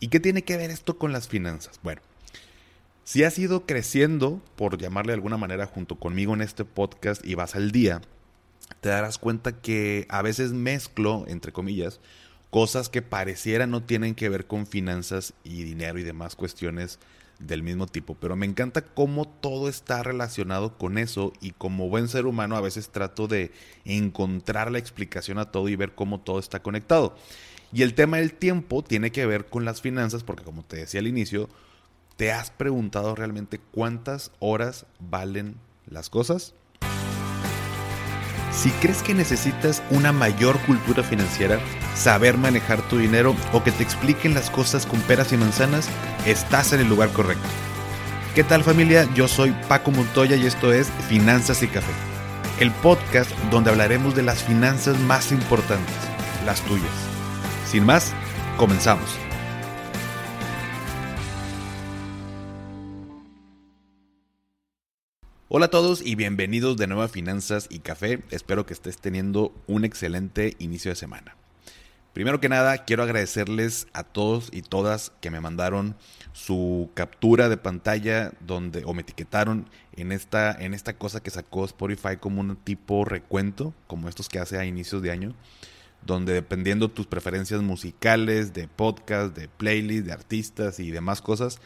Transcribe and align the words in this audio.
¿Y 0.00 0.08
qué 0.08 0.20
tiene 0.20 0.42
que 0.42 0.56
ver 0.56 0.70
esto 0.70 0.98
con 0.98 1.12
las 1.12 1.28
finanzas? 1.28 1.80
Bueno, 1.82 2.02
si 3.04 3.24
has 3.24 3.38
ido 3.38 3.66
creciendo, 3.66 4.42
por 4.56 4.78
llamarle 4.78 5.12
de 5.12 5.16
alguna 5.16 5.36
manera, 5.36 5.66
junto 5.66 5.96
conmigo 5.96 6.34
en 6.34 6.42
este 6.42 6.64
podcast 6.64 7.24
y 7.24 7.34
vas 7.34 7.54
al 7.54 7.70
día, 7.70 8.02
te 8.80 8.88
darás 8.88 9.18
cuenta 9.18 9.60
que 9.60 10.06
a 10.08 10.22
veces 10.22 10.52
mezclo, 10.52 11.24
entre 11.28 11.52
comillas, 11.52 12.00
cosas 12.50 12.88
que 12.88 13.02
pareciera 13.02 13.66
no 13.66 13.82
tienen 13.82 14.14
que 14.14 14.28
ver 14.28 14.46
con 14.46 14.66
finanzas 14.66 15.34
y 15.44 15.62
dinero 15.62 15.98
y 15.98 16.02
demás 16.02 16.36
cuestiones 16.36 16.98
del 17.38 17.62
mismo 17.62 17.86
tipo. 17.86 18.14
Pero 18.14 18.36
me 18.36 18.46
encanta 18.46 18.82
cómo 18.82 19.26
todo 19.26 19.68
está 19.68 20.02
relacionado 20.02 20.76
con 20.76 20.98
eso 20.98 21.32
y 21.40 21.52
como 21.52 21.88
buen 21.88 22.08
ser 22.08 22.26
humano 22.26 22.56
a 22.56 22.60
veces 22.60 22.88
trato 22.88 23.28
de 23.28 23.52
encontrar 23.84 24.70
la 24.70 24.78
explicación 24.78 25.38
a 25.38 25.50
todo 25.50 25.68
y 25.68 25.76
ver 25.76 25.94
cómo 25.94 26.20
todo 26.20 26.38
está 26.38 26.62
conectado. 26.62 27.16
Y 27.72 27.82
el 27.82 27.94
tema 27.94 28.18
del 28.18 28.32
tiempo 28.32 28.82
tiene 28.82 29.10
que 29.10 29.26
ver 29.26 29.46
con 29.46 29.64
las 29.64 29.80
finanzas 29.80 30.22
porque 30.22 30.44
como 30.44 30.62
te 30.62 30.76
decía 30.76 31.00
al 31.00 31.06
inicio, 31.06 31.48
¿te 32.16 32.32
has 32.32 32.50
preguntado 32.50 33.14
realmente 33.14 33.60
cuántas 33.72 34.30
horas 34.38 34.86
valen 35.00 35.56
las 35.86 36.10
cosas? 36.10 36.54
Si 38.52 38.70
crees 38.70 39.02
que 39.02 39.12
necesitas 39.12 39.82
una 39.90 40.12
mayor 40.12 40.58
cultura 40.60 41.02
financiera, 41.02 41.60
saber 41.94 42.38
manejar 42.38 42.80
tu 42.88 42.96
dinero 42.96 43.36
o 43.52 43.62
que 43.62 43.70
te 43.70 43.82
expliquen 43.82 44.32
las 44.32 44.50
cosas 44.50 44.86
con 44.86 45.00
peras 45.02 45.32
y 45.32 45.36
manzanas, 45.36 45.88
estás 46.24 46.72
en 46.72 46.80
el 46.80 46.88
lugar 46.88 47.10
correcto. 47.12 47.46
¿Qué 48.34 48.44
tal 48.44 48.64
familia? 48.64 49.06
Yo 49.14 49.28
soy 49.28 49.54
Paco 49.68 49.90
Montoya 49.90 50.36
y 50.36 50.46
esto 50.46 50.72
es 50.72 50.88
Finanzas 51.08 51.62
y 51.62 51.68
Café, 51.68 51.92
el 52.58 52.70
podcast 52.70 53.30
donde 53.50 53.70
hablaremos 53.70 54.14
de 54.14 54.22
las 54.22 54.42
finanzas 54.42 54.98
más 55.00 55.32
importantes, 55.32 55.94
las 56.46 56.62
tuyas. 56.62 57.15
Sin 57.76 57.84
más, 57.84 58.14
comenzamos. 58.56 59.04
Hola 65.50 65.66
a 65.66 65.68
todos 65.68 66.00
y 66.00 66.14
bienvenidos 66.14 66.78
de 66.78 66.86
nuevo 66.86 67.02
a 67.02 67.08
Finanzas 67.08 67.66
y 67.68 67.80
Café. 67.80 68.22
Espero 68.30 68.64
que 68.64 68.72
estés 68.72 68.96
teniendo 68.96 69.52
un 69.66 69.84
excelente 69.84 70.56
inicio 70.58 70.90
de 70.90 70.94
semana. 70.94 71.36
Primero 72.14 72.40
que 72.40 72.48
nada, 72.48 72.86
quiero 72.86 73.02
agradecerles 73.02 73.88
a 73.92 74.04
todos 74.04 74.48
y 74.54 74.62
todas 74.62 75.12
que 75.20 75.30
me 75.30 75.40
mandaron 75.42 75.96
su 76.32 76.88
captura 76.94 77.50
de 77.50 77.58
pantalla 77.58 78.32
donde 78.40 78.84
o 78.86 78.94
me 78.94 79.02
etiquetaron 79.02 79.68
en 79.96 80.12
esta 80.12 80.50
en 80.50 80.72
esta 80.72 80.94
cosa 80.96 81.22
que 81.22 81.28
sacó 81.28 81.66
Spotify 81.66 82.16
como 82.18 82.40
un 82.40 82.56
tipo 82.56 83.04
recuento, 83.04 83.74
como 83.86 84.08
estos 84.08 84.30
que 84.30 84.38
hace 84.38 84.56
a 84.56 84.64
inicios 84.64 85.02
de 85.02 85.10
año, 85.10 85.34
donde 86.06 86.32
dependiendo 86.32 86.88
tus 86.88 87.06
preferencias 87.06 87.60
musicales, 87.62 88.54
de 88.54 88.68
podcast, 88.68 89.36
de 89.36 89.48
playlist, 89.48 90.06
de 90.06 90.12
artistas 90.12 90.78
y 90.80 90.90
demás 90.90 91.20
cosas, 91.20 91.60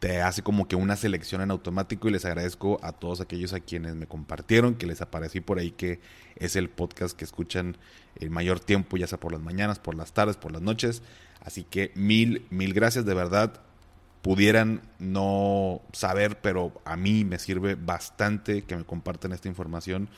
te 0.00 0.20
hace 0.20 0.42
como 0.42 0.68
que 0.68 0.76
una 0.76 0.96
selección 0.96 1.40
en 1.40 1.50
automático 1.50 2.08
y 2.08 2.12
les 2.12 2.24
agradezco 2.24 2.78
a 2.82 2.92
todos 2.92 3.20
aquellos 3.20 3.52
a 3.52 3.60
quienes 3.60 3.94
me 3.94 4.06
compartieron, 4.06 4.74
que 4.74 4.86
les 4.86 5.00
aparecí 5.00 5.40
por 5.40 5.58
ahí 5.58 5.70
que 5.70 6.00
es 6.34 6.56
el 6.56 6.68
podcast 6.68 7.16
que 7.16 7.24
escuchan 7.24 7.76
el 8.16 8.30
mayor 8.30 8.60
tiempo, 8.60 8.96
ya 8.96 9.06
sea 9.06 9.18
por 9.18 9.32
las 9.32 9.40
mañanas, 9.40 9.78
por 9.78 9.94
las 9.94 10.12
tardes, 10.12 10.36
por 10.36 10.52
las 10.52 10.62
noches. 10.62 11.02
Así 11.40 11.64
que 11.64 11.92
mil, 11.94 12.44
mil 12.50 12.74
gracias 12.74 13.06
de 13.06 13.14
verdad. 13.14 13.60
Pudieran 14.20 14.82
no 14.98 15.80
saber, 15.92 16.40
pero 16.40 16.72
a 16.84 16.96
mí 16.96 17.24
me 17.24 17.38
sirve 17.38 17.76
bastante 17.76 18.62
que 18.62 18.76
me 18.76 18.84
compartan 18.84 19.32
esta 19.32 19.48
información 19.48 20.08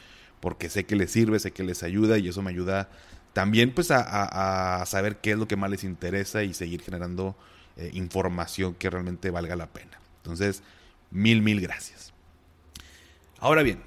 porque 0.41 0.71
sé 0.71 0.87
que 0.87 0.97
les 0.97 1.11
sirve, 1.11 1.39
sé 1.39 1.51
que 1.51 1.65
les 1.65 1.83
ayuda 1.83 2.19
y 2.19 2.29
eso 2.29 2.43
me 2.43 2.51
ayuda 2.51 2.89
también 3.33 3.73
pues 3.73 3.91
a, 3.91 4.85
saber 4.87 5.19
qué 5.19 5.33
es 5.33 5.39
lo 5.39 5.49
que 5.49 5.57
más 5.57 5.71
les 5.71 5.85
interesa 5.85 6.43
y 6.43 6.55
seguir 6.55 6.83
generando 6.83 7.37
eh, 7.77 7.91
información 7.95 8.75
que 8.75 8.91
realmente 8.91 9.31
valga 9.31 9.57
la 9.57 9.67
pena. 9.67 9.99
Entonces, 10.19 10.63
mil, 11.11 11.43
mil 11.43 11.61
gracias. 11.61 12.13
Ahora 13.39 13.63
bien, 13.63 13.83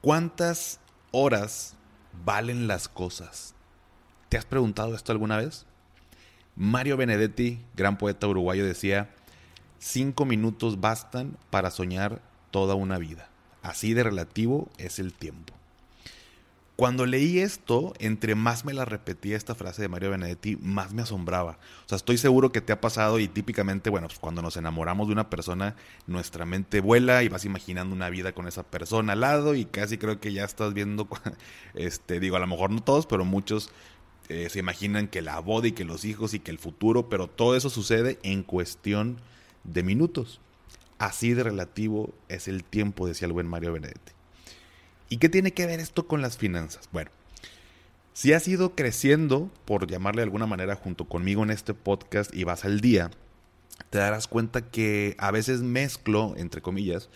¿cuántas 0.00 0.80
horas 1.10 1.74
valen 2.24 2.66
las 2.66 2.88
cosas? 2.88 3.54
¿Te 4.28 4.36
has 4.36 4.44
preguntado 4.44 4.94
esto 4.94 5.12
alguna 5.12 5.38
vez? 5.38 5.64
Mario 6.54 6.96
Benedetti, 6.96 7.60
gran 7.76 7.96
poeta 7.96 8.26
uruguayo, 8.26 8.66
decía, 8.66 9.10
cinco 9.78 10.24
minutos 10.24 10.80
bastan 10.80 11.36
para 11.50 11.70
soñar 11.70 12.20
toda 12.50 12.74
una 12.74 12.98
vida. 12.98 13.30
Así 13.62 13.94
de 13.94 14.02
relativo 14.02 14.68
es 14.76 14.98
el 14.98 15.14
tiempo. 15.14 15.57
Cuando 16.78 17.06
leí 17.06 17.40
esto, 17.40 17.92
entre 17.98 18.36
más 18.36 18.64
me 18.64 18.72
la 18.72 18.84
repetía 18.84 19.36
esta 19.36 19.56
frase 19.56 19.82
de 19.82 19.88
Mario 19.88 20.10
Benedetti, 20.10 20.54
más 20.58 20.94
me 20.94 21.02
asombraba. 21.02 21.58
O 21.84 21.88
sea, 21.88 21.96
estoy 21.96 22.18
seguro 22.18 22.52
que 22.52 22.60
te 22.60 22.72
ha 22.72 22.80
pasado 22.80 23.18
y 23.18 23.26
típicamente, 23.26 23.90
bueno, 23.90 24.06
pues 24.06 24.20
cuando 24.20 24.42
nos 24.42 24.56
enamoramos 24.56 25.08
de 25.08 25.12
una 25.12 25.28
persona, 25.28 25.74
nuestra 26.06 26.44
mente 26.44 26.80
vuela 26.80 27.24
y 27.24 27.28
vas 27.28 27.44
imaginando 27.44 27.96
una 27.96 28.10
vida 28.10 28.30
con 28.30 28.46
esa 28.46 28.62
persona 28.62 29.14
al 29.14 29.22
lado 29.22 29.56
y 29.56 29.64
casi 29.64 29.98
creo 29.98 30.20
que 30.20 30.32
ya 30.32 30.44
estás 30.44 30.72
viendo, 30.72 31.08
este, 31.74 32.20
digo, 32.20 32.36
a 32.36 32.40
lo 32.40 32.46
mejor 32.46 32.70
no 32.70 32.80
todos, 32.80 33.06
pero 33.06 33.24
muchos 33.24 33.70
eh, 34.28 34.48
se 34.48 34.60
imaginan 34.60 35.08
que 35.08 35.20
la 35.20 35.40
boda 35.40 35.66
y 35.66 35.72
que 35.72 35.84
los 35.84 36.04
hijos 36.04 36.32
y 36.32 36.38
que 36.38 36.52
el 36.52 36.58
futuro, 36.58 37.08
pero 37.08 37.26
todo 37.26 37.56
eso 37.56 37.70
sucede 37.70 38.20
en 38.22 38.44
cuestión 38.44 39.16
de 39.64 39.82
minutos. 39.82 40.40
Así 40.98 41.34
de 41.34 41.42
relativo 41.42 42.14
es 42.28 42.46
el 42.46 42.62
tiempo, 42.62 43.08
decía 43.08 43.26
el 43.26 43.32
buen 43.32 43.48
Mario 43.48 43.72
Benedetti. 43.72 44.17
¿Y 45.08 45.18
qué 45.18 45.28
tiene 45.28 45.52
que 45.52 45.66
ver 45.66 45.80
esto 45.80 46.06
con 46.06 46.20
las 46.20 46.36
finanzas? 46.36 46.88
Bueno, 46.92 47.10
si 48.12 48.32
has 48.32 48.46
ido 48.48 48.74
creciendo, 48.74 49.50
por 49.64 49.86
llamarle 49.86 50.20
de 50.20 50.24
alguna 50.24 50.46
manera, 50.46 50.74
junto 50.74 51.06
conmigo 51.06 51.42
en 51.42 51.50
este 51.50 51.72
podcast 51.72 52.34
y 52.34 52.44
vas 52.44 52.64
al 52.64 52.80
día, 52.80 53.10
te 53.90 53.98
darás 53.98 54.28
cuenta 54.28 54.70
que 54.70 55.14
a 55.18 55.30
veces 55.30 55.62
mezclo, 55.62 56.34
entre 56.36 56.60
comillas, 56.60 57.08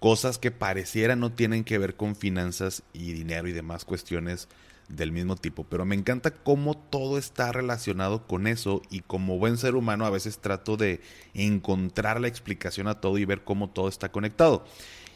cosas 0.00 0.38
que 0.38 0.50
pareciera 0.50 1.16
no 1.16 1.32
tienen 1.32 1.64
que 1.64 1.78
ver 1.78 1.96
con 1.96 2.16
finanzas 2.16 2.82
y 2.92 3.12
dinero 3.12 3.48
y 3.48 3.52
demás 3.52 3.84
cuestiones 3.84 4.48
del 4.88 5.12
mismo 5.12 5.36
tipo. 5.36 5.64
Pero 5.64 5.84
me 5.84 5.94
encanta 5.94 6.32
cómo 6.32 6.76
todo 6.76 7.18
está 7.18 7.52
relacionado 7.52 8.26
con 8.26 8.46
eso 8.46 8.82
y 8.90 9.00
como 9.00 9.38
buen 9.38 9.56
ser 9.56 9.74
humano 9.74 10.06
a 10.06 10.10
veces 10.10 10.38
trato 10.38 10.76
de 10.76 11.00
encontrar 11.34 12.20
la 12.20 12.28
explicación 12.28 12.88
a 12.88 13.00
todo 13.00 13.18
y 13.18 13.24
ver 13.24 13.42
cómo 13.42 13.70
todo 13.70 13.88
está 13.88 14.10
conectado. 14.10 14.64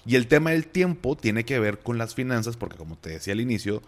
Y 0.04 0.16
el 0.16 0.26
tema 0.26 0.50
del 0.50 0.66
tiempo 0.66 1.16
tiene 1.16 1.44
que 1.44 1.58
ver 1.58 1.78
con 1.80 1.98
las 1.98 2.14
finanzas, 2.14 2.56
porque 2.56 2.76
como 2.76 2.96
te 2.96 3.10
decía 3.10 3.32
al 3.32 3.40
inicio, 3.40 3.82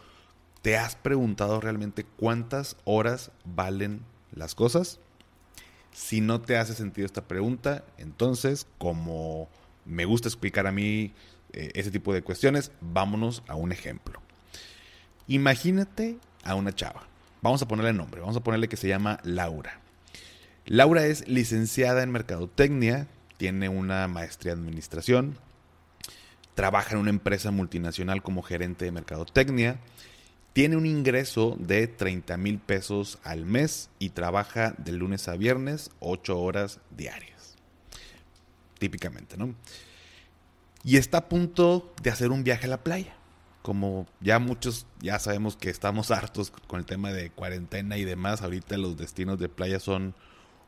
¿te 0.62 0.76
has 0.76 0.94
preguntado 0.94 1.60
realmente 1.60 2.04
cuántas 2.04 2.76
horas 2.84 3.32
valen 3.44 4.00
las 4.32 4.54
cosas? 4.54 5.00
Si 5.92 6.20
no 6.20 6.40
te 6.40 6.56
hace 6.56 6.74
sentido 6.74 7.06
esta 7.06 7.26
pregunta, 7.26 7.84
entonces, 7.98 8.66
como 8.78 9.48
me 9.84 10.04
gusta 10.04 10.28
explicar 10.28 10.66
a 10.66 10.72
mí 10.72 11.12
eh, 11.52 11.70
ese 11.74 11.90
tipo 11.90 12.12
de 12.12 12.22
cuestiones, 12.22 12.72
vámonos 12.80 13.42
a 13.48 13.54
un 13.54 13.72
ejemplo. 13.72 14.20
Imagínate 15.26 16.18
a 16.42 16.54
una 16.54 16.74
chava. 16.74 17.06
Vamos 17.42 17.62
a 17.62 17.68
ponerle 17.68 17.92
nombre, 17.92 18.20
vamos 18.20 18.36
a 18.36 18.42
ponerle 18.42 18.68
que 18.68 18.76
se 18.76 18.88
llama 18.88 19.18
Laura. 19.22 19.80
Laura 20.66 21.06
es 21.06 21.28
licenciada 21.28 22.02
en 22.02 22.10
Mercadotecnia, 22.10 23.06
tiene 23.36 23.68
una 23.68 24.08
maestría 24.08 24.52
en 24.54 24.60
Administración, 24.60 25.38
trabaja 26.54 26.94
en 26.94 27.00
una 27.00 27.10
empresa 27.10 27.50
multinacional 27.50 28.22
como 28.22 28.42
gerente 28.42 28.84
de 28.84 28.92
mercadotecnia, 28.92 29.78
tiene 30.52 30.76
un 30.76 30.86
ingreso 30.86 31.56
de 31.58 31.88
30 31.88 32.36
mil 32.36 32.58
pesos 32.58 33.18
al 33.24 33.44
mes 33.44 33.90
y 33.98 34.10
trabaja 34.10 34.74
de 34.78 34.92
lunes 34.92 35.26
a 35.26 35.36
viernes 35.36 35.90
8 35.98 36.40
horas 36.40 36.78
diarias. 36.96 37.56
Típicamente, 38.78 39.36
¿no? 39.36 39.54
Y 40.84 40.96
está 40.96 41.18
a 41.18 41.28
punto 41.28 41.92
de 42.02 42.10
hacer 42.10 42.30
un 42.30 42.44
viaje 42.44 42.66
a 42.66 42.70
la 42.70 42.84
playa. 42.84 43.16
Como 43.62 44.06
ya 44.20 44.38
muchos 44.38 44.86
ya 45.00 45.18
sabemos 45.18 45.56
que 45.56 45.70
estamos 45.70 46.10
hartos 46.10 46.52
con 46.68 46.78
el 46.78 46.86
tema 46.86 47.10
de 47.10 47.30
cuarentena 47.30 47.96
y 47.96 48.04
demás, 48.04 48.42
ahorita 48.42 48.76
los 48.76 48.96
destinos 48.96 49.40
de 49.40 49.48
playa 49.48 49.80
son 49.80 50.14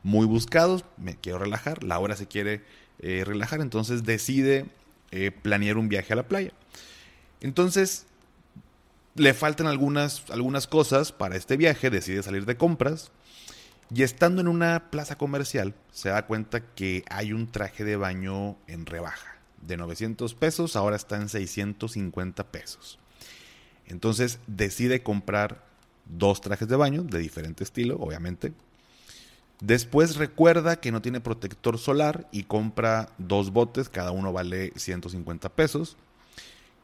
muy 0.03 0.25
buscados. 0.25 0.83
Me 0.97 1.15
quiero 1.15 1.39
relajar, 1.39 1.83
Laura 1.83 2.17
se 2.17 2.27
quiere 2.27 2.63
eh, 2.99 3.23
relajar, 3.25 3.61
entonces 3.61 4.03
decide 4.03 4.65
eh, 5.11 5.31
planear 5.31 5.77
un 5.77 5.89
viaje 5.89 6.13
a 6.13 6.15
la 6.15 6.27
playa. 6.27 6.51
Entonces, 7.41 8.05
le 9.15 9.33
faltan 9.33 9.67
algunas, 9.67 10.23
algunas 10.29 10.67
cosas 10.67 11.11
para 11.11 11.35
este 11.35 11.57
viaje, 11.57 11.89
decide 11.89 12.23
salir 12.23 12.45
de 12.45 12.57
compras 12.57 13.11
y 13.93 14.03
estando 14.03 14.41
en 14.41 14.47
una 14.47 14.91
plaza 14.91 15.17
comercial 15.17 15.73
se 15.91 16.09
da 16.09 16.25
cuenta 16.25 16.61
que 16.61 17.03
hay 17.09 17.33
un 17.33 17.47
traje 17.47 17.83
de 17.83 17.95
baño 17.95 18.57
en 18.67 18.85
rebaja. 18.85 19.37
De 19.61 19.77
900 19.77 20.33
pesos 20.35 20.75
ahora 20.75 20.95
está 20.95 21.15
en 21.15 21.29
650 21.29 22.51
pesos. 22.51 22.99
Entonces 23.85 24.39
decide 24.47 25.03
comprar 25.03 25.65
dos 26.05 26.41
trajes 26.41 26.67
de 26.67 26.75
baño 26.75 27.03
de 27.03 27.19
diferente 27.19 27.63
estilo, 27.63 27.97
obviamente, 27.97 28.53
Después 29.59 30.17
recuerda 30.17 30.79
que 30.79 30.91
no 30.91 31.01
tiene 31.01 31.19
protector 31.19 31.79
solar 31.79 32.27
y 32.31 32.43
compra 32.43 33.09
dos 33.17 33.51
botes, 33.51 33.89
cada 33.89 34.11
uno 34.11 34.31
vale 34.31 34.71
150 34.75 35.49
pesos. 35.49 35.97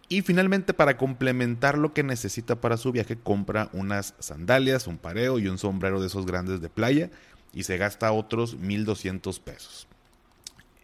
Y 0.09 0.21
finalmente 0.21 0.73
para 0.73 0.97
complementar 0.97 1.77
lo 1.77 1.93
que 1.93 2.03
necesita 2.03 2.59
para 2.59 2.77
su 2.77 2.91
viaje 2.91 3.17
compra 3.17 3.69
unas 3.73 4.15
sandalias, 4.19 4.87
un 4.87 4.97
pareo 4.97 5.39
y 5.39 5.47
un 5.47 5.57
sombrero 5.57 6.01
de 6.01 6.07
esos 6.07 6.25
grandes 6.25 6.61
de 6.61 6.69
playa 6.69 7.09
y 7.53 7.63
se 7.63 7.77
gasta 7.77 8.11
otros 8.11 8.57
1.200 8.57 9.39
pesos. 9.39 9.87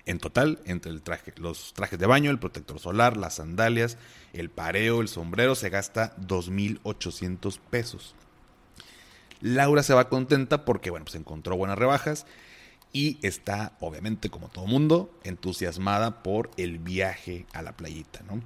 En 0.06 0.19
total, 0.19 0.59
entre 0.65 0.92
el 0.92 1.01
traje, 1.01 1.33
los 1.38 1.74
trajes 1.74 2.00
de 2.00 2.07
baño, 2.07 2.31
el 2.31 2.39
protector 2.39 2.80
solar, 2.80 3.18
las 3.18 3.35
sandalias, 3.35 3.97
el 4.33 4.50
pareo, 4.50 5.01
el 5.01 5.07
sombrero, 5.07 5.53
se 5.56 5.69
gasta 5.69 6.15
2.800 6.18 7.59
pesos. 7.69 8.15
Laura 9.41 9.83
se 9.83 9.94
va 9.94 10.09
contenta 10.09 10.65
porque, 10.65 10.89
bueno, 10.89 11.06
pues 11.06 11.15
encontró 11.15 11.56
buenas 11.56 11.77
rebajas 11.77 12.25
y 12.91 13.18
está, 13.21 13.74
obviamente, 13.80 14.30
como 14.30 14.50
todo 14.50 14.65
mundo, 14.65 15.13
entusiasmada 15.24 16.24
por 16.24 16.50
el 16.57 16.80
viaje 16.80 17.45
a 17.53 17.62
la 17.62 17.74
playita, 17.74 18.21
¿no? 18.27 18.41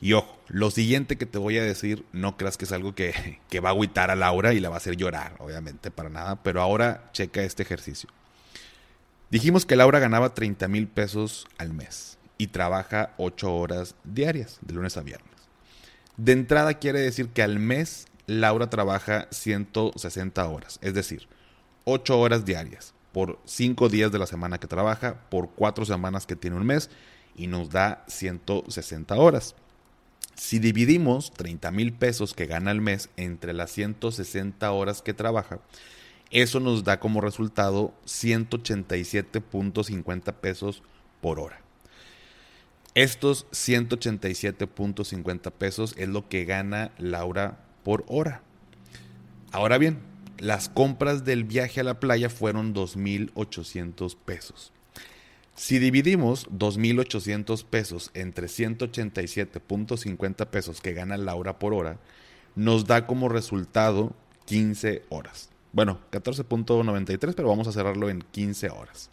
Y 0.00 0.12
ojo, 0.12 0.38
lo 0.48 0.70
siguiente 0.70 1.16
que 1.16 1.24
te 1.24 1.38
voy 1.38 1.56
a 1.56 1.62
decir, 1.62 2.04
no 2.12 2.36
creas 2.36 2.58
que 2.58 2.66
es 2.66 2.72
algo 2.72 2.94
que, 2.94 3.40
que 3.48 3.60
va 3.60 3.70
a 3.70 3.72
agüitar 3.72 4.10
a 4.10 4.16
Laura 4.16 4.52
y 4.52 4.60
la 4.60 4.68
va 4.68 4.76
a 4.76 4.78
hacer 4.78 4.96
llorar, 4.96 5.36
obviamente, 5.38 5.90
para 5.90 6.10
nada, 6.10 6.42
pero 6.42 6.60
ahora 6.60 7.10
checa 7.12 7.42
este 7.42 7.62
ejercicio. 7.62 8.10
Dijimos 9.30 9.66
que 9.66 9.76
Laura 9.76 9.98
ganaba 9.98 10.34
30 10.34 10.68
mil 10.68 10.86
pesos 10.86 11.46
al 11.58 11.72
mes 11.72 12.18
y 12.38 12.48
trabaja 12.48 13.14
8 13.16 13.54
horas 13.54 13.94
diarias, 14.04 14.58
de 14.60 14.74
lunes 14.74 14.96
a 14.96 15.02
viernes. 15.02 15.30
De 16.16 16.32
entrada 16.32 16.74
quiere 16.74 17.00
decir 17.00 17.28
que 17.30 17.42
al 17.42 17.58
mes 17.58 18.06
Laura 18.26 18.70
trabaja 18.70 19.28
160 19.30 20.48
horas, 20.48 20.78
es 20.82 20.94
decir, 20.94 21.28
8 21.84 22.18
horas 22.18 22.44
diarias 22.44 22.92
por 23.12 23.38
5 23.44 23.88
días 23.88 24.10
de 24.10 24.18
la 24.18 24.26
semana 24.26 24.58
que 24.58 24.66
trabaja, 24.66 25.20
por 25.30 25.50
4 25.50 25.84
semanas 25.84 26.26
que 26.26 26.34
tiene 26.36 26.56
un 26.56 26.66
mes 26.66 26.90
y 27.36 27.46
nos 27.46 27.70
da 27.70 28.04
160 28.08 29.14
horas. 29.16 29.54
Si 30.34 30.58
dividimos 30.58 31.32
30 31.32 31.70
mil 31.70 31.92
pesos 31.92 32.34
que 32.34 32.46
gana 32.46 32.72
al 32.72 32.80
mes 32.80 33.10
entre 33.16 33.52
las 33.52 33.70
160 33.70 34.72
horas 34.72 35.02
que 35.02 35.14
trabaja, 35.14 35.60
eso 36.30 36.58
nos 36.58 36.82
da 36.82 36.98
como 36.98 37.20
resultado 37.20 37.94
187.50 38.06 40.32
pesos 40.34 40.82
por 41.20 41.38
hora. 41.38 41.60
Estos 42.94 43.46
187.50 43.50 45.52
pesos 45.52 45.94
es 45.96 46.08
lo 46.08 46.28
que 46.28 46.44
gana 46.44 46.90
Laura 46.98 47.63
por 47.84 48.04
hora. 48.08 48.42
Ahora 49.52 49.78
bien, 49.78 49.98
las 50.38 50.68
compras 50.68 51.24
del 51.24 51.44
viaje 51.44 51.80
a 51.80 51.84
la 51.84 52.00
playa 52.00 52.28
fueron 52.28 52.74
2.800 52.74 54.16
pesos. 54.24 54.72
Si 55.54 55.78
dividimos 55.78 56.50
2.800 56.50 57.64
pesos 57.64 58.10
entre 58.14 58.48
187.50 58.48 60.46
pesos 60.46 60.80
que 60.80 60.92
gana 60.94 61.16
Laura 61.16 61.60
por 61.60 61.72
hora, 61.74 62.00
nos 62.56 62.86
da 62.86 63.06
como 63.06 63.28
resultado 63.28 64.12
15 64.46 65.04
horas. 65.10 65.50
Bueno, 65.72 66.00
14.93, 66.10 67.34
pero 67.36 67.48
vamos 67.48 67.68
a 67.68 67.72
cerrarlo 67.72 68.10
en 68.10 68.22
15 68.22 68.70
horas. 68.70 69.10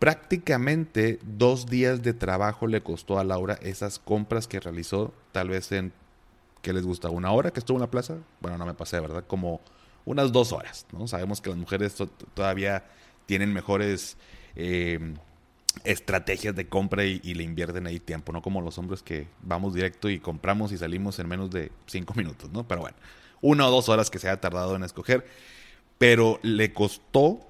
Prácticamente 0.00 1.20
dos 1.22 1.66
días 1.66 2.02
de 2.02 2.14
trabajo 2.14 2.66
le 2.66 2.82
costó 2.82 3.18
a 3.18 3.24
Laura 3.24 3.58
esas 3.62 3.98
compras 3.98 4.46
que 4.48 4.60
realizó, 4.60 5.12
tal 5.32 5.48
vez 5.50 5.70
en, 5.72 5.92
¿qué 6.62 6.72
les 6.72 6.84
gusta? 6.84 7.10
¿Una 7.10 7.32
hora 7.32 7.50
que 7.50 7.60
estuvo 7.60 7.76
en 7.76 7.82
la 7.82 7.90
plaza? 7.90 8.16
Bueno, 8.40 8.58
no 8.58 8.66
me 8.66 8.74
pasé, 8.74 9.00
¿verdad? 9.00 9.24
Como 9.26 9.60
unas 10.04 10.32
dos 10.32 10.52
horas, 10.52 10.86
¿no? 10.92 11.06
Sabemos 11.06 11.40
que 11.40 11.50
las 11.50 11.58
mujeres 11.58 11.96
todavía 12.34 12.84
tienen 13.26 13.52
mejores 13.52 14.16
eh, 14.56 15.14
estrategias 15.84 16.54
de 16.56 16.66
compra 16.68 17.04
y, 17.04 17.20
y, 17.22 17.34
le 17.34 17.44
invierten 17.44 17.86
ahí 17.86 18.00
tiempo, 18.00 18.32
no 18.32 18.42
como 18.42 18.60
los 18.60 18.78
hombres 18.78 19.02
que 19.02 19.28
vamos 19.42 19.74
directo 19.74 20.08
y 20.08 20.18
compramos 20.18 20.72
y 20.72 20.78
salimos 20.78 21.18
en 21.18 21.28
menos 21.28 21.50
de 21.50 21.70
cinco 21.86 22.14
minutos, 22.14 22.50
¿no? 22.50 22.66
Pero 22.66 22.80
bueno, 22.80 22.96
una 23.40 23.68
o 23.68 23.70
dos 23.70 23.88
horas 23.88 24.10
que 24.10 24.18
se 24.18 24.28
haya 24.28 24.40
tardado 24.40 24.74
en 24.76 24.82
escoger, 24.82 25.26
pero 25.98 26.38
le 26.42 26.72
costó, 26.72 27.40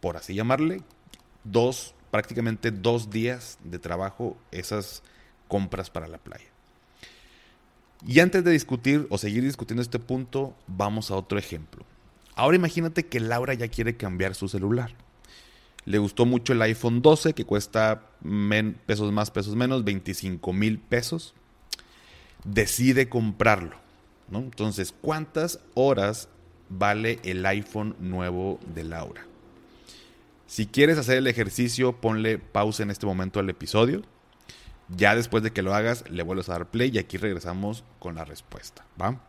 por 0.00 0.16
así 0.16 0.34
llamarle, 0.34 0.82
dos, 1.44 1.94
prácticamente 2.10 2.70
dos 2.70 3.10
días 3.10 3.58
de 3.64 3.78
trabajo 3.78 4.36
esas 4.50 5.02
compras 5.48 5.90
para 5.90 6.08
la 6.08 6.18
playa. 6.18 6.51
Y 8.06 8.20
antes 8.20 8.42
de 8.42 8.50
discutir 8.50 9.06
o 9.10 9.18
seguir 9.18 9.44
discutiendo 9.44 9.82
este 9.82 9.98
punto, 9.98 10.54
vamos 10.66 11.10
a 11.10 11.16
otro 11.16 11.38
ejemplo. 11.38 11.84
Ahora 12.34 12.56
imagínate 12.56 13.06
que 13.06 13.20
Laura 13.20 13.54
ya 13.54 13.68
quiere 13.68 13.96
cambiar 13.96 14.34
su 14.34 14.48
celular. 14.48 14.94
Le 15.84 15.98
gustó 15.98 16.26
mucho 16.26 16.52
el 16.52 16.62
iPhone 16.62 17.02
12 17.02 17.34
que 17.34 17.44
cuesta 17.44 18.02
pesos 18.86 19.12
más, 19.12 19.30
pesos 19.30 19.56
menos, 19.56 19.84
25 19.84 20.52
mil 20.52 20.78
pesos. 20.78 21.34
Decide 22.44 23.08
comprarlo. 23.08 23.76
Entonces, 24.32 24.94
¿cuántas 25.00 25.60
horas 25.74 26.28
vale 26.68 27.18
el 27.22 27.44
iPhone 27.44 27.94
nuevo 28.00 28.58
de 28.74 28.84
Laura? 28.84 29.26
Si 30.46 30.66
quieres 30.66 30.98
hacer 30.98 31.18
el 31.18 31.26
ejercicio, 31.26 31.92
ponle 32.00 32.38
pausa 32.38 32.82
en 32.82 32.90
este 32.90 33.06
momento 33.06 33.40
al 33.40 33.50
episodio. 33.50 34.02
Ya 34.96 35.14
después 35.14 35.42
de 35.42 35.52
que 35.52 35.62
lo 35.62 35.74
hagas, 35.74 36.04
le 36.10 36.22
vuelves 36.22 36.48
a 36.48 36.52
dar 36.52 36.70
play 36.70 36.90
y 36.92 36.98
aquí 36.98 37.16
regresamos 37.16 37.84
con 37.98 38.16
la 38.16 38.24
respuesta. 38.24 38.84
¿Va? 39.00 39.20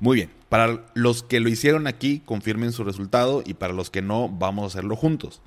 Muy 0.00 0.16
bien. 0.16 0.30
Para 0.48 0.86
los 0.94 1.22
que 1.22 1.40
lo 1.40 1.48
hicieron 1.48 1.86
aquí, 1.86 2.20
confirmen 2.24 2.72
su 2.72 2.84
resultado 2.84 3.42
y 3.44 3.54
para 3.54 3.72
los 3.72 3.90
que 3.90 4.02
no, 4.02 4.28
vamos 4.28 4.64
a 4.64 4.66
hacerlo 4.68 4.96
juntos. 4.96 5.42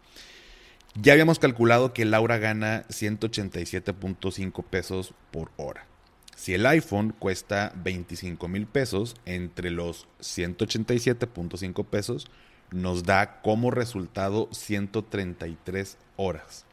Ya 0.95 1.13
habíamos 1.13 1.39
calculado 1.39 1.93
que 1.93 2.05
Laura 2.05 2.37
gana 2.37 2.83
187.5 2.89 4.63
pesos 4.65 5.13
por 5.31 5.51
hora. 5.55 5.85
Si 6.35 6.53
el 6.53 6.65
iPhone 6.65 7.13
cuesta 7.17 7.71
25 7.77 8.47
mil 8.47 8.67
pesos, 8.67 9.15
entre 9.25 9.69
los 9.69 10.07
187.5 10.19 11.85
pesos 11.85 12.27
nos 12.71 13.03
da 13.03 13.41
como 13.41 13.69
resultado 13.69 14.49
133 14.51 15.97
horas. 16.15 16.65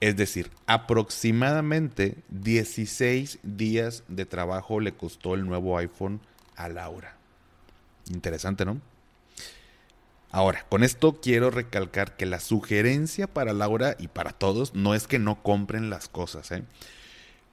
Es 0.00 0.16
decir, 0.16 0.50
aproximadamente 0.66 2.16
16 2.30 3.38
días 3.42 4.02
de 4.08 4.24
trabajo 4.24 4.80
le 4.80 4.92
costó 4.92 5.34
el 5.34 5.46
nuevo 5.46 5.76
iPhone 5.76 6.20
a 6.56 6.70
Laura. 6.70 7.16
Interesante, 8.10 8.64
¿no? 8.64 8.80
Ahora, 10.32 10.64
con 10.68 10.84
esto 10.84 11.20
quiero 11.20 11.50
recalcar 11.50 12.16
que 12.16 12.24
la 12.24 12.40
sugerencia 12.40 13.26
para 13.26 13.52
Laura 13.52 13.96
y 13.98 14.08
para 14.08 14.30
todos 14.30 14.74
no 14.74 14.94
es 14.94 15.06
que 15.06 15.18
no 15.18 15.42
compren 15.42 15.90
las 15.90 16.08
cosas, 16.08 16.50
¿eh? 16.52 16.62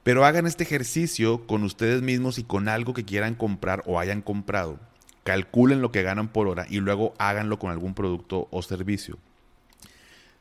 Pero 0.03 0.23
hagan 0.23 0.47
este 0.47 0.63
ejercicio 0.63 1.47
con 1.47 1.63
ustedes 1.63 2.01
mismos 2.01 2.37
y 2.37 2.43
con 2.43 2.69
algo 2.69 2.93
que 2.93 3.03
quieran 3.03 3.35
comprar 3.35 3.83
o 3.87 3.99
hayan 3.99 4.21
comprado. 4.21 4.79
Calculen 5.25 5.81
lo 5.81 5.91
que 5.91 6.03
ganan 6.03 6.29
por 6.29 6.47
hora 6.47 6.65
y 6.69 6.79
luego 6.79 7.13
háganlo 7.17 7.59
con 7.59 7.71
algún 7.71 7.93
producto 7.93 8.47
o 8.51 8.61
servicio. 8.61 9.17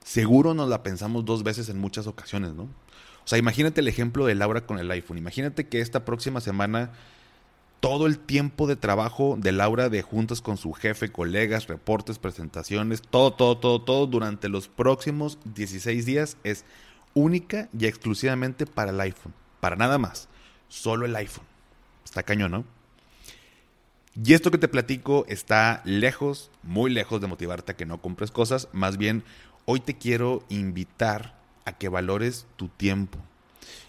Seguro 0.06 0.54
nos 0.54 0.68
la 0.68 0.84
pensamos 0.84 1.24
dos 1.24 1.42
veces 1.42 1.68
en 1.68 1.80
muchas 1.80 2.06
ocasiones, 2.06 2.54
¿no? 2.54 2.62
O 2.62 3.28
sea, 3.28 3.38
imagínate 3.38 3.80
el 3.80 3.88
ejemplo 3.88 4.24
de 4.24 4.36
Laura 4.36 4.64
con 4.64 4.78
el 4.78 4.88
iPhone. 4.92 5.18
Imagínate 5.18 5.66
que 5.66 5.80
esta 5.80 6.04
próxima 6.04 6.40
semana 6.40 6.92
todo 7.80 8.06
el 8.06 8.18
tiempo 8.18 8.68
de 8.68 8.76
trabajo 8.76 9.36
de 9.36 9.50
Laura 9.50 9.88
de 9.88 10.02
juntas 10.02 10.40
con 10.40 10.58
su 10.58 10.72
jefe, 10.74 11.10
colegas, 11.10 11.66
reportes, 11.66 12.20
presentaciones, 12.20 13.02
todo, 13.02 13.32
todo, 13.32 13.58
todo, 13.58 13.82
todo 13.82 14.06
durante 14.06 14.48
los 14.48 14.68
próximos 14.68 15.38
16 15.56 16.06
días 16.06 16.36
es 16.44 16.64
única 17.14 17.68
y 17.76 17.86
exclusivamente 17.86 18.64
para 18.64 18.92
el 18.92 19.00
iPhone 19.00 19.34
para 19.66 19.74
nada 19.74 19.98
más, 19.98 20.28
solo 20.68 21.06
el 21.06 21.16
iPhone. 21.16 21.44
Está 22.04 22.22
cañón, 22.22 22.52
¿no? 22.52 22.64
Y 24.14 24.32
esto 24.32 24.52
que 24.52 24.58
te 24.58 24.68
platico 24.68 25.26
está 25.28 25.82
lejos, 25.84 26.52
muy 26.62 26.88
lejos 26.88 27.20
de 27.20 27.26
motivarte 27.26 27.72
a 27.72 27.76
que 27.76 27.84
no 27.84 28.00
compres 28.00 28.30
cosas. 28.30 28.68
Más 28.72 28.96
bien, 28.96 29.24
hoy 29.66 29.80
te 29.80 29.98
quiero 29.98 30.44
invitar 30.48 31.36
a 31.64 31.72
que 31.72 31.88
valores 31.88 32.46
tu 32.56 32.68
tiempo. 32.68 33.18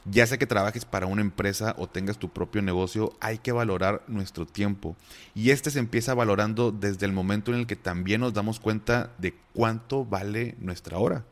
Ya 0.06 0.26
sea 0.26 0.38
que 0.38 0.48
trabajes 0.48 0.86
para 0.86 1.06
una 1.06 1.22
empresa 1.22 1.76
o 1.78 1.88
tengas 1.88 2.18
tu 2.18 2.30
propio 2.30 2.62
negocio, 2.62 3.14
hay 3.20 3.38
que 3.38 3.52
valorar 3.52 4.04
nuestro 4.08 4.46
tiempo. 4.46 4.96
Y 5.36 5.52
este 5.52 5.70
se 5.70 5.80
empieza 5.80 6.14
valorando 6.14 6.72
desde 6.72 7.06
el 7.06 7.12
momento 7.12 7.54
en 7.54 7.60
el 7.60 7.68
que 7.68 7.76
también 7.76 8.22
nos 8.22 8.34
damos 8.34 8.60
cuenta 8.60 9.14
de 9.20 9.36
cuánto 9.54 10.04
vale 10.04 10.56
nuestra 10.60 10.98
hora. 10.98 11.26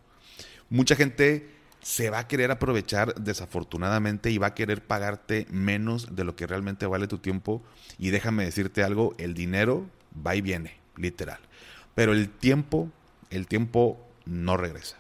Mucha 0.70 0.96
gente 0.96 1.50
se 1.82 2.10
va 2.10 2.20
a 2.20 2.28
querer 2.28 2.52
aprovechar 2.52 3.16
desafortunadamente 3.16 4.30
y 4.30 4.38
va 4.38 4.48
a 4.48 4.56
querer 4.56 4.86
pagarte 4.86 5.48
menos 5.50 6.16
de 6.16 6.24
lo 6.24 6.36
que 6.36 6.48
realmente 6.48 6.86
vale 6.86 7.08
tu 7.08 7.18
tiempo. 7.18 7.64
Y 7.98 8.10
déjame 8.10 8.46
decirte 8.46 8.84
algo, 8.84 9.16
el 9.18 9.34
dinero 9.34 9.86
va 10.26 10.36
y 10.36 10.42
viene, 10.42 10.78
literal. 10.98 11.40
Pero 11.96 12.12
el 12.12 12.30
tiempo, 12.30 12.90
el 13.30 13.48
tiempo 13.48 14.06
no 14.26 14.58
regresa. 14.58 14.98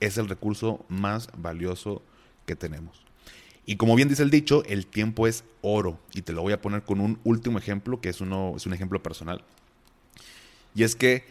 Es 0.00 0.18
el 0.18 0.28
recurso 0.28 0.84
más 0.88 1.28
valioso 1.36 2.02
que 2.46 2.56
tenemos. 2.56 3.04
Y 3.66 3.76
como 3.76 3.94
bien 3.96 4.08
dice 4.08 4.22
el 4.22 4.30
dicho, 4.30 4.62
el 4.66 4.86
tiempo 4.86 5.26
es 5.26 5.44
oro. 5.62 5.98
Y 6.12 6.22
te 6.22 6.32
lo 6.32 6.42
voy 6.42 6.52
a 6.52 6.60
poner 6.60 6.82
con 6.82 7.00
un 7.00 7.18
último 7.24 7.58
ejemplo, 7.58 8.00
que 8.00 8.10
es, 8.10 8.20
uno, 8.20 8.54
es 8.56 8.66
un 8.66 8.74
ejemplo 8.74 9.02
personal. 9.02 9.42
Y 10.74 10.82
es 10.82 10.96
que 10.96 11.24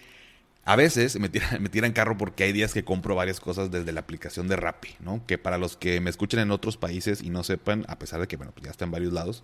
a 0.65 0.75
veces 0.75 1.19
me 1.19 1.29
tiran, 1.29 1.61
me 1.61 1.93
carro 1.93 2.17
porque 2.17 2.43
hay 2.45 2.53
días 2.53 2.73
que 2.73 2.83
compro 2.83 3.15
varias 3.15 3.39
cosas 3.39 3.69
desde 3.69 3.91
la 3.91 3.99
aplicación 3.99 4.47
de 4.47 4.55
Rappi, 4.55 4.95
¿no? 4.99 5.25
Que 5.27 5.37
para 5.37 5.57
los 5.57 5.77
que 5.77 5.99
me 6.01 6.09
escuchen 6.09 6.39
en 6.39 6.51
otros 6.51 6.77
países 6.77 7.21
y 7.21 7.29
no 7.29 7.43
sepan, 7.43 7.85
a 7.87 7.99
pesar 7.99 8.19
de 8.19 8.27
que, 8.27 8.37
bueno, 8.37 8.51
pues 8.53 8.65
ya 8.65 8.71
está 8.71 8.85
en 8.85 8.91
varios 8.91 9.13
lados, 9.13 9.43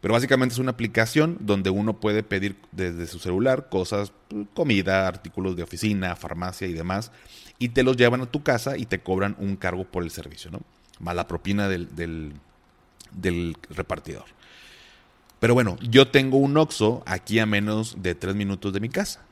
Pero 0.00 0.14
básicamente 0.14 0.54
es 0.54 0.58
una 0.58 0.70
aplicación 0.70 1.36
donde 1.40 1.70
uno 1.70 2.00
puede 2.00 2.22
pedir 2.22 2.56
desde 2.72 3.06
su 3.06 3.18
celular 3.18 3.68
cosas, 3.68 4.12
comida, 4.54 5.06
artículos 5.06 5.56
de 5.56 5.62
oficina, 5.62 6.16
farmacia 6.16 6.66
y 6.66 6.72
demás, 6.72 7.12
y 7.58 7.70
te 7.70 7.82
los 7.82 7.96
llevan 7.96 8.22
a 8.22 8.26
tu 8.26 8.42
casa 8.42 8.78
y 8.78 8.86
te 8.86 9.00
cobran 9.00 9.36
un 9.38 9.56
cargo 9.56 9.84
por 9.84 10.02
el 10.02 10.10
servicio, 10.10 10.50
¿no? 10.50 10.60
Más 11.00 11.14
la 11.14 11.28
propina 11.28 11.68
del, 11.68 11.88
del, 11.94 13.56
repartidor. 13.68 14.24
Pero 15.38 15.54
bueno, 15.54 15.76
yo 15.82 16.08
tengo 16.08 16.38
un 16.38 16.56
Oxxo 16.56 17.02
aquí 17.06 17.38
a 17.38 17.46
menos 17.46 18.02
de 18.02 18.14
tres 18.14 18.34
minutos 18.34 18.72
de 18.72 18.80
mi 18.80 18.88
casa. 18.88 19.22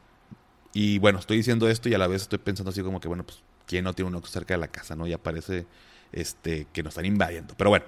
Y 0.75 0.99
bueno, 0.99 1.19
estoy 1.19 1.39
diciendo 1.39 1.69
esto 1.69 1.89
y 1.89 1.95
a 1.95 1.99
la 1.99 2.07
vez 2.07 2.23
estoy 2.23 2.39
pensando 2.39 2.71
así 2.71 2.83
como 2.83 3.01
que, 3.01 3.09
bueno, 3.09 3.25
pues, 3.25 3.43
¿quién 3.67 3.85
no 3.85 3.95
tiene 3.95 4.11
un 4.11 4.15
Oxxo 4.17 4.33
cerca 4.33 4.55
de 4.55 4.59
la 4.59 4.69
casa, 4.69 4.97
no? 4.97 5.07
Ya 5.07 5.19
parece 5.19 5.67
este, 6.13 6.67
que 6.73 6.83
nos 6.83 6.93
están 6.93 7.07
invadiendo. 7.07 7.55
Pero 7.57 7.71
bueno, 7.71 7.87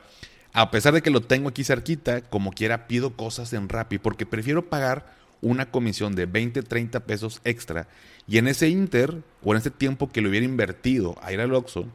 a 0.52 0.71
pesar 0.71 0.95
de 0.95 1.02
que 1.02 1.11
lo 1.11 1.21
tengo 1.21 1.49
aquí 1.49 1.64
cerquita, 1.64 2.23
como 2.23 2.52
quiera 2.52 2.87
pido 2.88 3.16
cosas 3.16 3.52
en 3.52 3.69
Rappi 3.69 3.99
porque 3.99 4.26
prefiero 4.26 4.69
pagar 4.69 5.14
una 5.42 5.71
comisión 5.71 6.14
de 6.14 6.26
20, 6.26 6.62
30 6.62 7.00
pesos 7.00 7.40
extra 7.45 7.88
y 8.26 8.38
en 8.38 8.49
ese 8.49 8.69
inter 8.69 9.23
o 9.42 9.52
en 9.52 9.59
ese 9.59 9.71
tiempo 9.71 10.11
que 10.11 10.21
lo 10.21 10.28
hubiera 10.28 10.45
invertido 10.45 11.16
a 11.23 11.33
ir 11.33 11.40
al 11.40 11.54
Oxxo, 11.54 11.87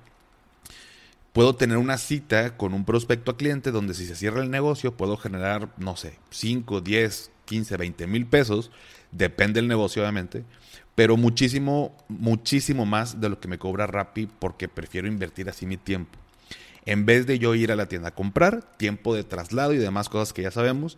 puedo 1.33 1.55
tener 1.55 1.77
una 1.77 1.97
cita 1.97 2.55
con 2.57 2.73
un 2.73 2.85
prospecto 2.85 3.31
a 3.31 3.37
cliente 3.37 3.71
donde 3.71 3.93
si 3.93 4.05
se 4.05 4.15
cierra 4.15 4.41
el 4.41 4.49
negocio 4.49 4.95
puedo 4.95 5.17
generar, 5.17 5.69
no 5.77 5.97
sé, 5.97 6.17
5, 6.31 6.81
10, 6.81 7.31
15, 7.45 7.77
20 7.77 8.07
mil 8.07 8.25
pesos, 8.25 8.71
depende 9.11 9.59
del 9.59 9.67
negocio 9.67 10.01
obviamente, 10.01 10.43
pero 10.95 11.17
muchísimo, 11.17 11.95
muchísimo 12.07 12.85
más 12.85 13.19
de 13.19 13.29
lo 13.29 13.39
que 13.39 13.49
me 13.49 13.59
cobra 13.59 13.85
Rappi 13.85 14.27
porque 14.27 14.69
prefiero 14.69 15.07
invertir 15.07 15.49
así 15.49 15.65
mi 15.65 15.75
tiempo. 15.77 16.17
En 16.85 17.05
vez 17.05 17.25
de 17.25 17.39
yo 17.39 17.55
ir 17.55 17.71
a 17.71 17.75
la 17.75 17.87
tienda 17.87 18.09
a 18.09 18.15
comprar, 18.15 18.77
tiempo 18.77 19.15
de 19.15 19.23
traslado 19.23 19.73
y 19.73 19.77
demás 19.77 20.09
cosas 20.09 20.33
que 20.33 20.43
ya 20.43 20.51
sabemos, 20.51 20.97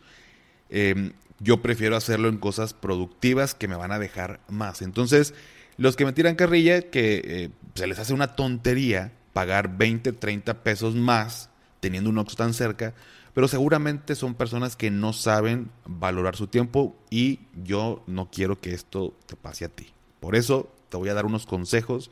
em, 0.70 1.14
yo 1.40 1.62
prefiero 1.62 1.96
hacerlo 1.96 2.30
en 2.30 2.38
cosas 2.38 2.74
productivas 2.74 3.54
que 3.54 3.68
me 3.68 3.76
van 3.76 3.92
a 3.92 4.00
dejar 4.00 4.40
más. 4.50 4.82
Entonces, 4.82 5.34
los 5.78 5.96
que 5.96 6.06
me 6.06 6.14
tiran 6.14 6.36
carrilla, 6.36 6.82
que 6.82 7.22
eh, 7.24 7.50
se 7.76 7.88
les 7.88 8.00
hace 8.00 8.14
una 8.14 8.36
tontería 8.36 9.14
pagar 9.34 9.78
20, 9.78 10.14
30 10.14 10.64
pesos 10.64 10.96
más 10.96 11.50
teniendo 11.80 12.10
un 12.10 12.18
Oxxo 12.18 12.38
tan 12.38 12.54
cerca, 12.54 12.96
pero 13.34 13.48
seguramente 13.48 14.16
son 14.16 14.34
personas 14.34 14.76
que 14.76 14.90
no 14.90 15.14
saben 15.14 15.70
valorar 15.86 16.36
su 16.36 16.48
tiempo 16.48 16.98
y 17.12 17.42
yo 17.64 18.04
no 18.08 18.32
quiero 18.32 18.60
que 18.60 18.74
esto 18.74 19.14
te 19.28 19.36
pase 19.36 19.66
a 19.66 19.70
ti. 19.70 19.88
Por 20.20 20.36
eso 20.36 20.74
te 20.90 20.98
voy 20.98 21.10
a 21.10 21.14
dar 21.14 21.28
unos 21.28 21.46
consejos 21.46 22.10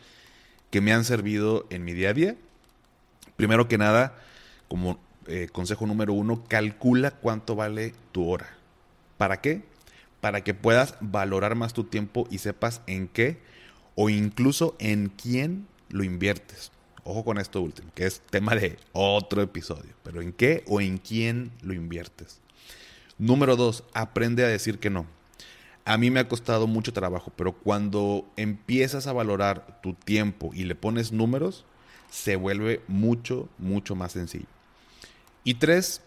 que 0.69 0.81
me 0.81 0.93
han 0.93 1.03
servido 1.03 1.65
en 1.71 1.83
mi 1.83 1.93
día 1.93 2.09
a 2.09 2.13
día. 2.13 2.35
Primero 3.35 3.67
que 3.67 3.77
nada, 3.77 4.15
como 4.67 4.99
eh, 5.27 5.49
consejo 5.51 5.85
número 5.85 6.13
uno, 6.13 6.43
calcula 6.47 7.11
cuánto 7.11 7.55
vale 7.55 7.93
tu 8.11 8.29
hora. 8.29 8.47
¿Para 9.17 9.41
qué? 9.41 9.63
Para 10.21 10.43
que 10.43 10.53
puedas 10.53 10.95
valorar 11.01 11.55
más 11.55 11.73
tu 11.73 11.83
tiempo 11.83 12.27
y 12.29 12.39
sepas 12.39 12.81
en 12.87 13.07
qué 13.07 13.39
o 13.95 14.09
incluso 14.09 14.75
en 14.79 15.09
quién 15.09 15.67
lo 15.89 16.03
inviertes. 16.03 16.71
Ojo 17.03 17.23
con 17.23 17.37
esto 17.37 17.61
último, 17.61 17.91
que 17.93 18.05
es 18.05 18.19
tema 18.19 18.55
de 18.55 18.77
otro 18.91 19.41
episodio. 19.41 19.93
Pero 20.03 20.21
¿en 20.21 20.33
qué 20.33 20.63
o 20.67 20.81
en 20.81 20.97
quién 20.97 21.51
lo 21.61 21.73
inviertes? 21.73 22.41
Número 23.17 23.55
dos, 23.55 23.83
aprende 23.93 24.43
a 24.43 24.47
decir 24.47 24.79
que 24.79 24.89
no. 24.89 25.05
A 25.85 25.97
mí 25.97 26.09
me 26.09 26.19
ha 26.19 26.27
costado 26.27 26.65
mucho 26.65 26.93
trabajo, 26.93 27.31
pero 27.35 27.53
cuando 27.53 28.25
empiezas 28.37 29.05
a 29.05 29.13
valorar 29.13 29.79
tu 29.83 29.93
tiempo 29.93 30.51
y 30.53 30.63
le 30.63 30.73
pones 30.73 31.11
números, 31.11 31.63
se 32.15 32.37
vuelve 32.37 32.81
mucho, 32.87 33.49
mucho 33.57 33.93
más 33.93 34.13
sencillo. 34.13 34.47
Y 35.43 35.55
tres, 35.55 36.01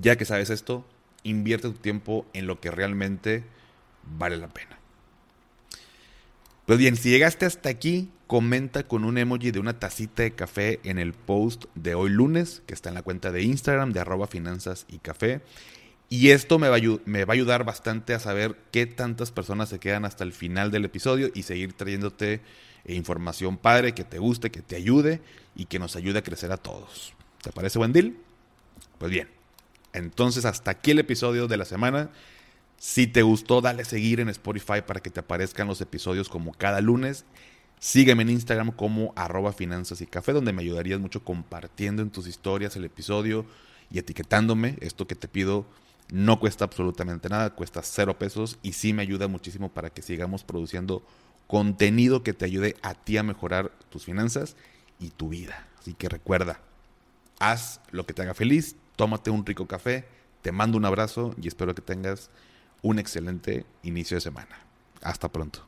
ya 0.00 0.14
que 0.14 0.24
sabes 0.24 0.48
esto, 0.48 0.86
invierte 1.24 1.68
tu 1.68 1.74
tiempo 1.74 2.24
en 2.34 2.46
lo 2.46 2.60
que 2.60 2.70
realmente 2.70 3.42
vale 4.16 4.36
la 4.36 4.46
pena. 4.46 4.78
Pues 6.66 6.78
bien, 6.78 6.96
si 6.96 7.10
llegaste 7.10 7.46
hasta 7.46 7.68
aquí, 7.68 8.10
comenta 8.28 8.84
con 8.84 9.04
un 9.04 9.18
emoji 9.18 9.50
de 9.50 9.58
una 9.58 9.80
tacita 9.80 10.22
de 10.22 10.36
café 10.36 10.78
en 10.84 11.00
el 11.00 11.14
post 11.14 11.64
de 11.74 11.96
hoy 11.96 12.10
lunes, 12.10 12.62
que 12.66 12.74
está 12.74 12.90
en 12.90 12.94
la 12.94 13.02
cuenta 13.02 13.32
de 13.32 13.42
Instagram 13.42 13.92
de 13.92 13.98
arroba 13.98 14.28
finanzas 14.28 14.86
y 14.88 14.98
café. 14.98 15.40
Y 16.10 16.30
esto 16.30 16.58
me 16.58 16.68
va, 16.68 16.76
a 16.76 17.32
ayudar 17.32 17.64
bastante 17.64 18.14
a 18.14 18.18
saber 18.18 18.56
qué 18.70 18.86
tantas 18.86 19.30
personas 19.30 19.68
se 19.68 19.78
quedan 19.78 20.06
hasta 20.06 20.24
el 20.24 20.32
final 20.32 20.70
del 20.70 20.86
episodio 20.86 21.30
y 21.34 21.42
seguir 21.42 21.74
trayéndote 21.74 22.40
información 22.86 23.58
padre 23.58 23.92
que 23.92 24.04
te 24.04 24.18
guste, 24.18 24.50
que 24.50 24.62
te 24.62 24.76
ayude 24.76 25.20
y 25.54 25.66
que 25.66 25.78
nos 25.78 25.96
ayude 25.96 26.20
a 26.20 26.22
crecer 26.22 26.50
a 26.50 26.56
todos. 26.56 27.12
¿Te 27.42 27.52
parece 27.52 27.78
buen 27.78 27.92
deal? 27.92 28.16
Pues 28.96 29.10
bien, 29.10 29.28
entonces 29.92 30.46
hasta 30.46 30.70
aquí 30.70 30.92
el 30.92 30.98
episodio 31.00 31.46
de 31.46 31.58
la 31.58 31.66
semana. 31.66 32.10
Si 32.78 33.06
te 33.06 33.22
gustó, 33.22 33.60
dale 33.60 33.84
seguir 33.84 34.20
en 34.20 34.30
Spotify 34.30 34.80
para 34.86 35.00
que 35.00 35.10
te 35.10 35.20
aparezcan 35.20 35.68
los 35.68 35.80
episodios 35.82 36.30
como 36.30 36.52
cada 36.52 36.80
lunes. 36.80 37.26
Sígueme 37.80 38.22
en 38.22 38.30
Instagram 38.30 38.72
como 38.72 39.12
arroba 39.14 39.52
finanzas 39.52 40.00
y 40.00 40.06
café, 40.06 40.32
donde 40.32 40.52
me 40.52 40.62
ayudarías 40.62 41.00
mucho 41.00 41.22
compartiendo 41.22 42.00
en 42.00 42.10
tus 42.10 42.26
historias 42.26 42.76
el 42.76 42.84
episodio 42.84 43.44
y 43.90 43.98
etiquetándome. 43.98 44.76
Esto 44.80 45.06
que 45.06 45.14
te 45.14 45.28
pido 45.28 45.66
no 46.10 46.40
cuesta 46.40 46.64
absolutamente 46.64 47.28
nada, 47.28 47.54
cuesta 47.54 47.82
cero 47.82 48.18
pesos 48.18 48.58
y 48.62 48.72
sí 48.72 48.92
me 48.92 49.02
ayuda 49.02 49.28
muchísimo 49.28 49.70
para 49.70 49.90
que 49.90 50.02
sigamos 50.02 50.44
produciendo 50.44 51.02
contenido 51.46 52.22
que 52.22 52.32
te 52.32 52.44
ayude 52.44 52.76
a 52.82 52.94
ti 52.94 53.16
a 53.16 53.22
mejorar 53.22 53.70
tus 53.90 54.04
finanzas 54.04 54.56
y 54.98 55.10
tu 55.10 55.28
vida. 55.30 55.66
Así 55.78 55.94
que 55.94 56.08
recuerda, 56.08 56.60
haz 57.38 57.80
lo 57.90 58.06
que 58.06 58.14
te 58.14 58.22
haga 58.22 58.34
feliz, 58.34 58.76
tómate 58.96 59.30
un 59.30 59.44
rico 59.44 59.66
café, 59.66 60.06
te 60.42 60.52
mando 60.52 60.78
un 60.78 60.84
abrazo 60.84 61.34
y 61.40 61.48
espero 61.48 61.74
que 61.74 61.82
tengas 61.82 62.30
un 62.82 62.98
excelente 62.98 63.66
inicio 63.82 64.16
de 64.16 64.20
semana. 64.22 64.58
Hasta 65.02 65.30
pronto. 65.30 65.67